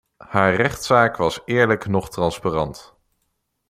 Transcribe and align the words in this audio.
Haar 0.17 0.55
rechtszaak 0.55 1.17
was 1.17 1.41
eerlijk 1.45 1.85
noch 1.87 2.09
transparant. 2.09 2.95